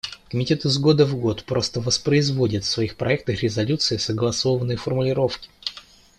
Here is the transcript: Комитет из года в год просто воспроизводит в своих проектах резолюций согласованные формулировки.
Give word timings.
Комитет 0.31 0.65
из 0.65 0.79
года 0.79 1.05
в 1.05 1.13
год 1.15 1.43
просто 1.45 1.79
воспроизводит 1.79 2.63
в 2.63 2.67
своих 2.67 2.95
проектах 2.97 3.43
резолюций 3.43 3.99
согласованные 3.99 4.75
формулировки. 4.75 5.47